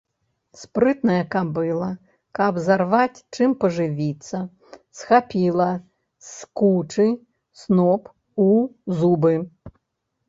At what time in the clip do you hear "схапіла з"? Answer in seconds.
5.01-6.51